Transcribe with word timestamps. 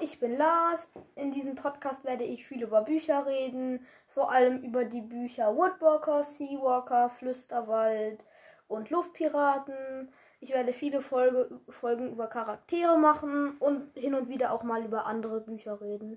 ich 0.00 0.18
bin 0.18 0.36
Lars. 0.36 0.88
In 1.14 1.30
diesem 1.30 1.54
Podcast 1.54 2.04
werde 2.04 2.24
ich 2.24 2.46
viel 2.46 2.62
über 2.62 2.82
Bücher 2.82 3.26
reden, 3.26 3.84
vor 4.06 4.32
allem 4.32 4.62
über 4.62 4.84
die 4.84 5.00
Bücher 5.00 5.54
Woodwalker, 5.56 6.22
Seawalker, 6.22 7.08
Flüsterwald 7.08 8.24
und 8.68 8.90
Luftpiraten. 8.90 10.08
Ich 10.40 10.52
werde 10.52 10.72
viele 10.72 11.00
Folge, 11.00 11.60
Folgen 11.68 12.10
über 12.10 12.26
Charaktere 12.26 12.98
machen 12.98 13.56
und 13.58 13.96
hin 13.96 14.14
und 14.14 14.28
wieder 14.28 14.52
auch 14.52 14.62
mal 14.62 14.84
über 14.84 15.06
andere 15.06 15.40
Bücher 15.40 15.80
reden. 15.80 16.14